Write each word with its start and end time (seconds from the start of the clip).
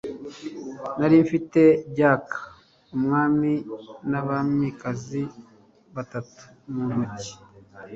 Nari 0.99 1.15
mfite 1.25 1.61
jack, 1.97 2.25
umwami 2.95 3.51
n'abamikazi 4.09 5.21
batatu 5.95 6.41
mu 6.71 6.83
ntoki. 6.91 7.33